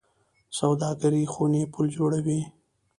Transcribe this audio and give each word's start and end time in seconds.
سوداګرۍ 0.57 1.25
خونې 1.33 1.63
پل 1.73 1.85
جوړوي 1.95 2.39